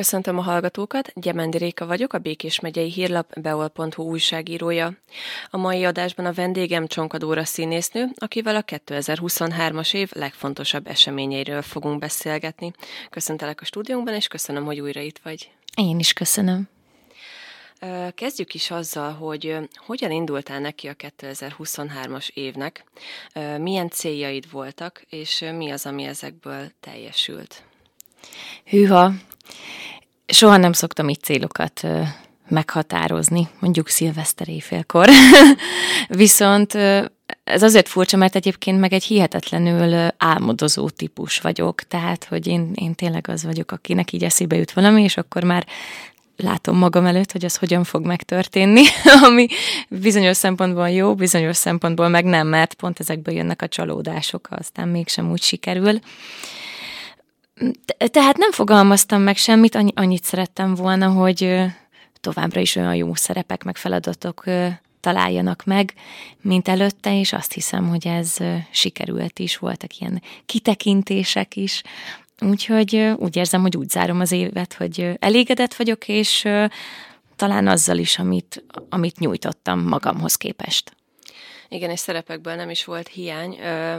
[0.00, 4.92] Köszöntöm a hallgatókat, Gyemendi Réka vagyok, a Békés megyei hírlap beol.hu újságírója.
[5.50, 12.72] A mai adásban a vendégem Csonkadóra színésznő, akivel a 2023-as év legfontosabb eseményeiről fogunk beszélgetni.
[13.10, 15.50] Köszöntelek a stúdiónkban, és köszönöm, hogy újra itt vagy.
[15.76, 16.68] Én is köszönöm.
[18.14, 22.84] Kezdjük is azzal, hogy hogyan indultál neki a 2023-as évnek,
[23.58, 27.64] milyen céljaid voltak, és mi az, ami ezekből teljesült?
[28.64, 29.12] Hűha,
[30.26, 31.86] soha nem szoktam így célokat
[32.48, 35.08] meghatározni, mondjuk szilveszter éjfélkor.
[36.08, 36.74] Viszont
[37.44, 42.94] ez azért furcsa, mert egyébként meg egy hihetetlenül álmodozó típus vagyok, tehát, hogy én, én
[42.94, 45.66] tényleg az vagyok, akinek így eszébe jut valami, és akkor már
[46.36, 48.82] látom magam előtt, hogy az hogyan fog megtörténni,
[49.26, 49.46] ami
[49.88, 55.30] bizonyos szempontból jó, bizonyos szempontból meg nem, mert pont ezekből jönnek a csalódások, aztán mégsem
[55.30, 55.98] úgy sikerül.
[57.96, 61.64] Tehát nem fogalmaztam meg semmit, annyit szerettem volna, hogy
[62.20, 64.44] továbbra is olyan jó szerepek, meg feladatok
[65.00, 65.94] találjanak meg,
[66.40, 68.36] mint előtte, és azt hiszem, hogy ez
[68.70, 71.82] sikerült is, voltak ilyen kitekintések is,
[72.40, 76.48] úgyhogy úgy érzem, hogy úgy zárom az évet, hogy elégedett vagyok, és
[77.36, 80.92] talán azzal is, amit, amit nyújtottam magamhoz képest.
[81.72, 83.58] Igen, és szerepekből nem is volt hiány.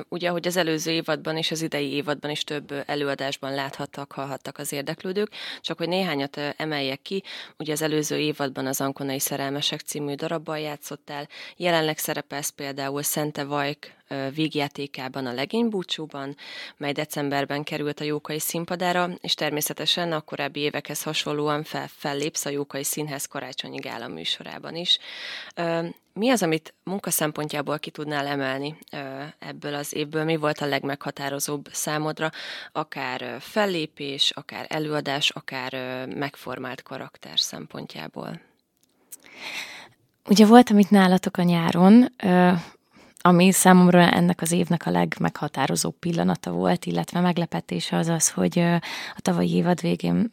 [0.10, 4.72] Ugye, hogy az előző évadban és az idei évadban is több előadásban láthattak, hallhattak az
[4.72, 7.24] érdeklődők, csak hogy néhányat emeljek ki.
[7.58, 14.00] Ugye az előző évadban az Ankonai Szerelmesek című darabban játszottál, jelenleg szerepelsz például Szente Vajk
[14.34, 16.36] végjátékában a legénybúcsúban,
[16.78, 22.50] mely decemberben került a Jókai színpadára, és természetesen a korábbi évekhez hasonlóan fel, fellépsz a
[22.50, 25.00] Jókai Színház karácsonyi gála műsorában is.
[26.14, 28.78] Mi az, amit munka szempontjából ki tudnál emelni
[29.40, 30.24] ebből az évből?
[30.24, 32.30] Mi volt a legmeghatározóbb számodra?
[32.72, 35.74] Akár fellépés, akár előadás, akár
[36.16, 38.42] megformált karakter szempontjából?
[40.30, 42.14] Ugye voltam itt nálatok a nyáron,
[43.22, 48.60] ami számomra ennek az évnek a legmeghatározóbb pillanata volt, illetve meglepetése az az, hogy
[49.16, 50.30] a tavalyi évad végén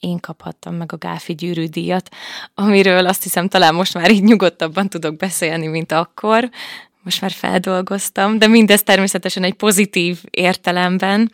[0.00, 2.08] én kaphattam meg a Gáfi gyűrű díjat,
[2.54, 6.50] amiről azt hiszem talán most már így nyugodtabban tudok beszélni, mint akkor.
[7.02, 11.32] Most már feldolgoztam, de mindez természetesen egy pozitív értelemben,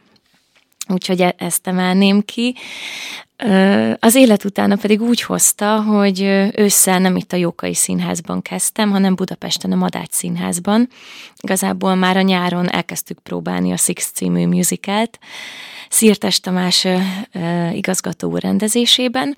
[0.88, 2.54] úgyhogy e- ezt emelném ki.
[3.98, 6.20] Az élet utána pedig úgy hozta, hogy
[6.56, 10.88] ősszel nem itt a Jókai Színházban kezdtem, hanem Budapesten a Madács Színházban.
[11.42, 15.18] Igazából már a nyáron elkezdtük próbálni a Six című musicalt,
[15.88, 16.86] Szirtes Tamás
[17.72, 19.36] igazgató rendezésében,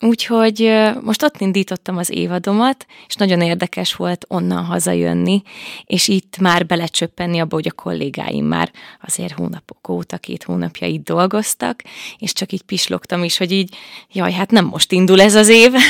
[0.00, 5.42] Úgyhogy most ott indítottam az évadomat, és nagyon érdekes volt onnan hazajönni,
[5.84, 11.04] és itt már belecsöppenni abba, hogy a kollégáim már azért hónapok óta, két hónapja itt
[11.04, 11.82] dolgoztak,
[12.18, 13.76] és csak így pislogtam is, hogy így,
[14.12, 15.72] jaj, hát nem most indul ez az év.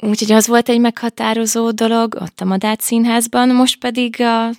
[0.00, 4.50] Úgyhogy az volt egy meghatározó dolog ott a Madách Színházban, most pedig a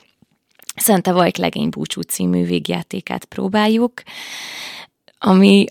[0.75, 4.01] Szente Vajk Legénybúcsú című végjátékát próbáljuk,
[5.17, 5.65] ami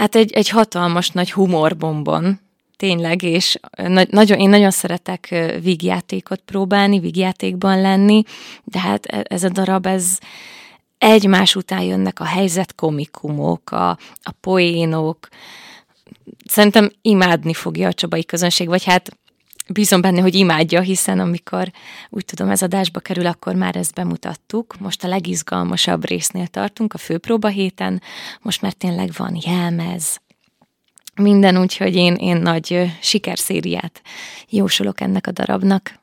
[0.00, 2.40] hát egy, egy hatalmas nagy humorbombon,
[2.76, 8.22] tényleg, és na- nagyon, én nagyon szeretek vígjátékot próbálni, vígjátékban lenni,
[8.64, 10.18] de hát e, ez a darab, ez
[10.98, 13.90] egymás után jönnek a helyzetkomikumok, a,
[14.22, 15.28] a poénok,
[16.44, 19.10] szerintem imádni fogja a csabai közönség, vagy hát
[19.72, 21.70] bízom benne, hogy imádja, hiszen amikor
[22.08, 24.78] úgy tudom ez adásba kerül, akkor már ezt bemutattuk.
[24.78, 28.02] Most a legizgalmasabb résznél tartunk, a főpróba héten,
[28.42, 30.20] most már tényleg van jelmez,
[31.20, 34.02] minden, úgyhogy én, én nagy sikerszériát
[34.48, 35.99] jósolok ennek a darabnak.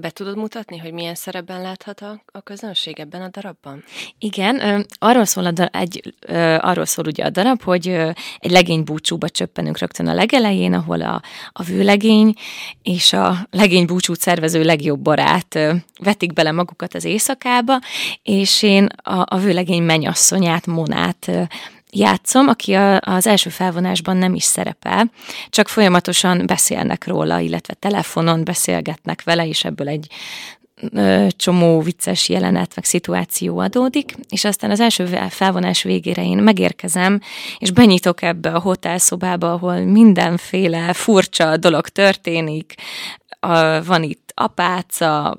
[0.00, 3.84] Be tudod mutatni, hogy milyen szerepben láthat a, a közönség ebben a darabban?
[4.18, 6.14] Igen, arról szól, a darab, egy,
[6.58, 7.88] arról szól ugye a darab, hogy
[8.38, 12.34] egy legény búcsúba csöppenünk rögtön a legelején, ahol a, a vőlegény
[12.82, 15.58] és a legény búcsút szervező legjobb barát
[15.98, 17.78] vetik bele magukat az éjszakába,
[18.22, 21.30] és én a, a vőlegény mennyasszonyát, Monát
[21.92, 25.10] játszom, aki a, az első felvonásban nem is szerepel,
[25.48, 30.06] csak folyamatosan beszélnek róla, illetve telefonon beszélgetnek vele, és ebből egy
[31.36, 37.20] csomó vicces jelenet, meg szituáció adódik, és aztán az első felvonás végére én megérkezem,
[37.58, 42.74] és benyitok ebbe a hotelszobába, ahol mindenféle furcsa dolog történik,
[43.40, 45.36] a, van itt apáca,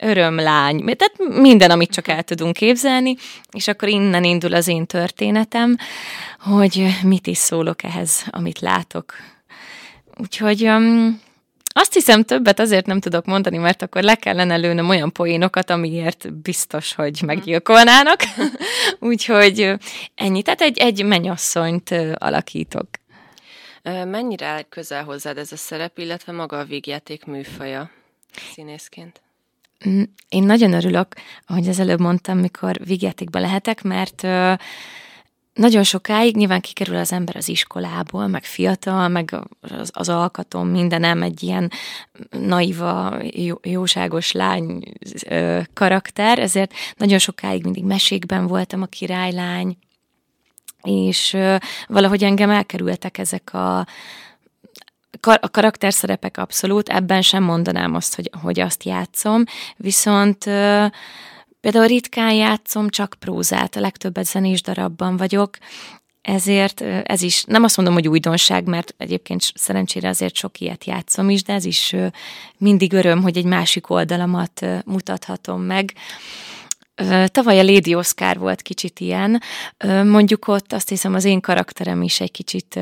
[0.00, 3.16] örömlány, tehát minden, amit csak el tudunk képzelni,
[3.50, 5.76] és akkor innen indul az én történetem,
[6.38, 9.14] hogy mit is szólok ehhez, amit látok.
[10.16, 11.20] Úgyhogy um,
[11.72, 16.32] Azt hiszem többet azért nem tudok mondani, mert akkor le kellene lőnöm olyan poénokat, amiért
[16.32, 18.20] biztos, hogy meggyilkolnának.
[19.10, 19.72] Úgyhogy
[20.14, 20.42] ennyi.
[20.42, 22.88] Tehát egy, egy mennyasszonyt alakítok.
[24.04, 27.90] Mennyire közel hozzád ez a szerep, illetve maga a végjáték műfaja
[28.52, 29.20] színészként?
[29.88, 31.14] Mm, én nagyon örülök,
[31.46, 34.26] ahogy az előbb mondtam, mikor végjátékba lehetek, mert
[35.54, 41.22] nagyon sokáig nyilván kikerül az ember az iskolából, meg fiatal, meg az, az alkatom, mindenem
[41.22, 41.70] egy ilyen
[42.30, 44.92] naiva, jó, jóságos lány
[45.28, 49.76] ö, karakter, ezért nagyon sokáig mindig mesékben voltam a királylány,
[50.82, 51.56] és ö,
[51.86, 53.86] valahogy engem elkerültek ezek a,
[55.20, 59.44] a karakterszerepek abszolút, ebben sem mondanám azt, hogy, hogy azt játszom,
[59.76, 60.86] viszont ö,
[61.60, 65.58] Például ritkán játszom csak prózát, a legtöbbet zenés darabban vagyok,
[66.22, 71.30] ezért ez is, nem azt mondom, hogy újdonság, mert egyébként szerencsére azért sok ilyet játszom
[71.30, 71.96] is, de ez is
[72.58, 75.92] mindig öröm, hogy egy másik oldalamat mutathatom meg.
[77.26, 79.42] Tavaly a Lady Oscar volt kicsit ilyen,
[80.04, 82.78] mondjuk ott azt hiszem az én karakterem is egy kicsit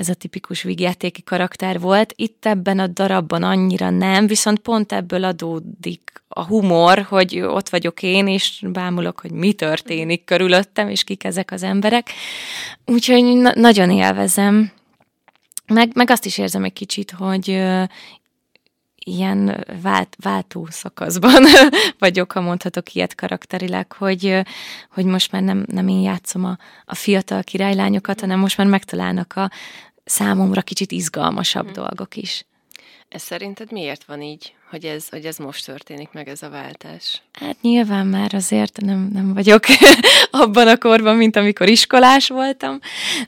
[0.00, 2.12] ez a tipikus vígjátéki karakter volt.
[2.16, 8.02] Itt ebben a darabban annyira nem, viszont pont ebből adódik a humor, hogy ott vagyok
[8.02, 12.10] én, és bámulok, hogy mi történik körülöttem, és kik ezek az emberek.
[12.86, 14.72] Úgyhogy na- nagyon élvezem.
[15.66, 17.62] Meg, meg azt is érzem egy kicsit, hogy
[19.10, 21.42] ilyen vált, váltó szakaszban
[21.98, 24.40] vagyok, ha mondhatok ilyet karakterileg, hogy,
[24.90, 29.36] hogy most már nem, nem én játszom a, a fiatal királylányokat, hanem most már megtalálnak
[29.36, 29.50] a,
[30.04, 31.72] számomra kicsit izgalmasabb hmm.
[31.72, 32.44] dolgok is.
[33.08, 37.22] Ez szerinted miért van így, hogy ez, hogy ez most történik meg, ez a váltás?
[37.32, 39.64] Hát nyilván már azért nem, nem vagyok
[40.30, 42.78] abban a korban, mint amikor iskolás voltam,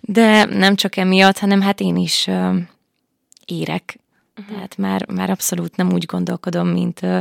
[0.01, 2.29] de nem csak emiatt, hanem hát én is
[3.47, 3.99] érek.
[4.43, 4.55] Uh-huh.
[4.55, 7.19] Tehát már, már abszolút nem úgy gondolkodom, mint uh,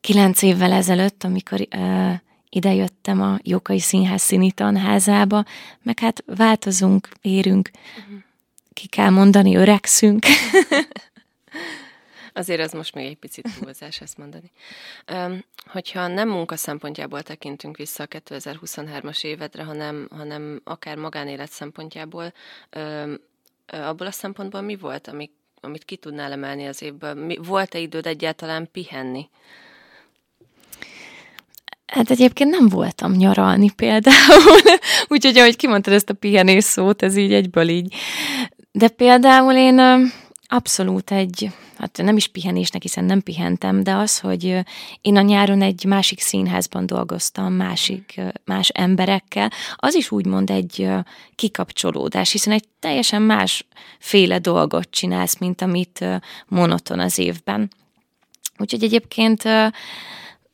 [0.00, 2.12] kilenc évvel ezelőtt, amikor uh,
[2.48, 5.44] idejöttem a Jókai Színház színi tanházába,
[5.82, 7.70] meg hát változunk, érünk.
[7.98, 8.24] Uh-huh
[8.76, 10.24] ki kell mondani, öregszünk.
[12.32, 14.50] Azért ez most még egy picit túlzás ezt mondani.
[15.12, 22.32] Um, hogyha nem munka szempontjából tekintünk vissza a 2023-as évedre, hanem, hanem akár magánélet szempontjából,
[22.76, 23.14] um,
[23.66, 25.30] abból a szempontból mi volt, ami,
[25.60, 27.36] amit ki tudnál emelni az évből?
[27.38, 29.28] volt-e időd egyáltalán pihenni?
[31.86, 34.60] Hát egyébként nem voltam nyaralni például,
[35.08, 37.94] úgyhogy ahogy kimondtad ezt a pihenés szót, ez így egyből így
[38.76, 40.10] de például én
[40.46, 44.58] abszolút egy, hát nem is pihenésnek, hiszen nem pihentem, de az, hogy
[45.00, 50.88] én a nyáron egy másik színházban dolgoztam, másik, más emberekkel, az is úgymond egy
[51.34, 56.04] kikapcsolódás, hiszen egy teljesen másféle dolgot csinálsz, mint amit
[56.46, 57.70] monoton az évben.
[58.58, 59.42] Úgyhogy egyébként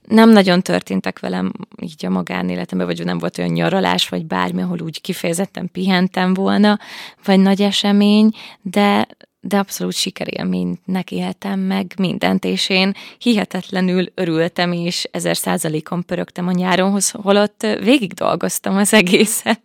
[0.08, 4.80] nem nagyon történtek velem így a magánéletemben, vagy nem volt olyan nyaralás, vagy bármi, ahol
[4.80, 6.78] úgy kifejezetten pihentem volna,
[7.24, 8.30] vagy nagy esemény,
[8.62, 9.06] de,
[9.44, 16.52] de abszolút sikerélménynek éltem meg mindent, és én hihetetlenül örültem, és ezer százalékon pörögtem a
[16.52, 19.60] nyáronhoz, holott végig dolgoztam az egészet.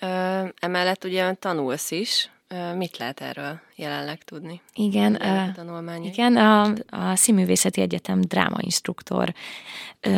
[0.00, 2.30] Ö, emellett ugye tanulsz is,
[2.76, 4.60] Mit lehet erről jelenleg tudni?
[4.74, 5.54] Igen, a,
[6.02, 9.34] igen a, a Színművészeti Egyetem drámainstruktor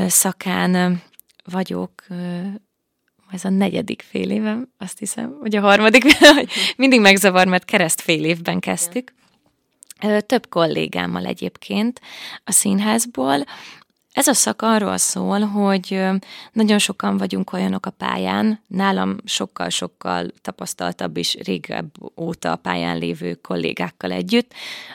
[0.07, 1.03] szakán
[1.45, 2.05] vagyok,
[3.33, 6.05] ez a negyedik fél évem, azt hiszem, vagy a harmadik,
[6.77, 9.13] mindig megzavar, mert kereszt fél évben kezdtük.
[10.27, 12.01] Több kollégámmal egyébként
[12.45, 13.45] a színházból,
[14.13, 16.05] ez a szak arról szól, hogy
[16.53, 23.35] nagyon sokan vagyunk olyanok a pályán, nálam sokkal-sokkal tapasztaltabb és régebb óta a pályán lévő
[23.35, 24.53] kollégákkal együtt,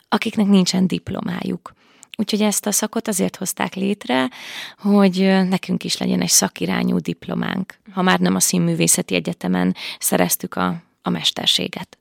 [0.10, 1.74] akiknek nincsen diplomájuk.
[2.18, 4.30] Úgyhogy ezt a szakot azért hozták létre,
[4.78, 5.18] hogy
[5.50, 11.10] nekünk is legyen egy szakirányú diplománk, ha már nem a Színművészeti Egyetemen szereztük a, a
[11.10, 11.98] mesterséget.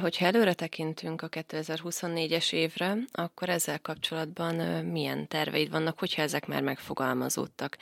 [0.00, 6.62] Hogyha előre tekintünk a 2024-es évre, akkor ezzel kapcsolatban milyen terveid vannak, hogyha ezek már
[6.62, 7.76] megfogalmazódtak?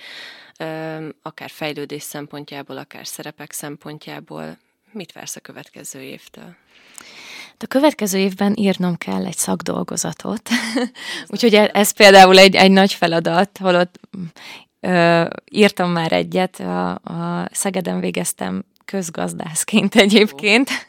[1.22, 4.58] Akár fejlődés szempontjából, akár szerepek szempontjából.
[4.92, 6.56] Mit vársz a következő évtől?
[7.58, 10.48] A következő évben írnom kell egy szakdolgozatot,
[11.32, 14.00] úgyhogy ez például egy, egy nagy feladat, holott
[14.80, 20.70] ö, írtam már egyet, a, a Szegeden végeztem közgazdászként egyébként,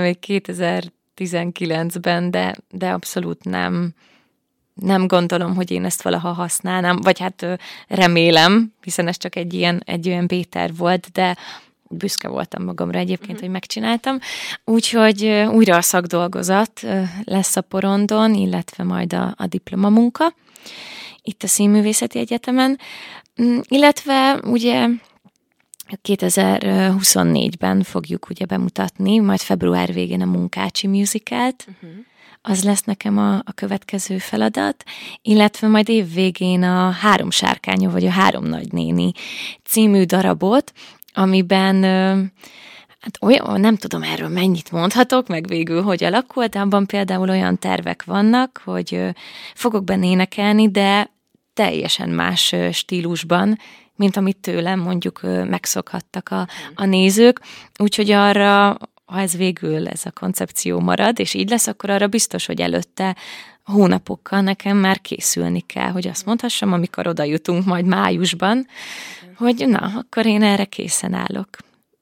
[0.00, 3.94] még 2019-ben, de, de abszolút nem,
[4.74, 7.46] nem gondolom, hogy én ezt valaha használnám, vagy hát
[7.88, 11.36] remélem, hiszen ez csak egy ilyen, egy olyan béter volt, de,
[11.90, 13.40] büszke voltam magamra egyébként, uh-huh.
[13.40, 14.18] hogy megcsináltam.
[14.64, 16.86] Úgyhogy újra a szakdolgozat
[17.24, 20.34] lesz a porondon, illetve majd a, a diplomamunka
[21.26, 22.78] itt a Színművészeti Egyetemen,
[23.42, 24.88] mm, illetve ugye
[26.02, 31.98] 2024-ben fogjuk ugye bemutatni, majd február végén a Munkácsi musicalt, uh-huh.
[32.42, 34.84] az lesz nekem a, a következő feladat,
[35.22, 39.12] illetve majd év végén a Három sárkánya, vagy a Három nagynéni
[39.64, 40.72] című darabot,
[41.16, 41.82] amiben
[43.00, 47.58] hát olyan, nem tudom erről mennyit mondhatok, meg végül hogy alakult, de abban például olyan
[47.58, 49.00] tervek vannak, hogy
[49.54, 51.10] fogok benne énekelni, de
[51.54, 53.58] teljesen más stílusban,
[53.94, 57.40] mint amit tőlem mondjuk megszokhattak a, a nézők.
[57.78, 62.46] Úgyhogy arra, ha ez végül ez a koncepció marad, és így lesz, akkor arra biztos,
[62.46, 63.16] hogy előtte
[63.64, 68.66] hónapokkal nekem már készülni kell, hogy azt mondhassam, amikor oda jutunk majd májusban,
[69.36, 71.48] hogy na, akkor én erre készen állok.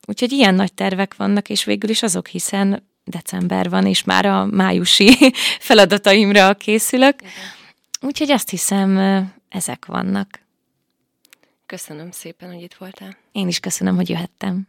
[0.07, 4.45] Úgyhogy ilyen nagy tervek vannak, és végül is azok, hiszen december van, és már a
[4.45, 5.33] májusi
[5.69, 7.15] feladataimra készülök.
[8.01, 8.99] Úgyhogy azt hiszem,
[9.49, 10.41] ezek vannak.
[11.67, 13.17] Köszönöm szépen, hogy itt voltál.
[13.33, 14.69] Én is köszönöm, hogy jöhettem.